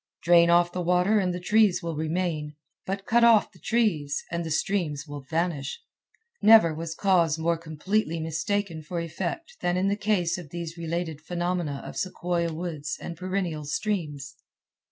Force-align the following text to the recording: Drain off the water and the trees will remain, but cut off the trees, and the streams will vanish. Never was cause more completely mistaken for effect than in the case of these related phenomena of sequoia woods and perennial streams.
Drain 0.23 0.49
off 0.49 0.71
the 0.71 0.81
water 0.81 1.19
and 1.19 1.31
the 1.31 1.39
trees 1.39 1.83
will 1.83 1.95
remain, 1.95 2.55
but 2.87 3.05
cut 3.05 3.23
off 3.23 3.51
the 3.51 3.59
trees, 3.59 4.23
and 4.31 4.43
the 4.43 4.49
streams 4.49 5.05
will 5.07 5.21
vanish. 5.21 5.79
Never 6.41 6.73
was 6.73 6.95
cause 6.95 7.37
more 7.37 7.55
completely 7.55 8.19
mistaken 8.19 8.81
for 8.81 8.99
effect 8.99 9.57
than 9.61 9.77
in 9.77 9.89
the 9.89 9.95
case 9.95 10.39
of 10.39 10.49
these 10.49 10.75
related 10.75 11.21
phenomena 11.21 11.83
of 11.85 11.97
sequoia 11.97 12.51
woods 12.51 12.97
and 12.99 13.15
perennial 13.15 13.63
streams. 13.63 14.37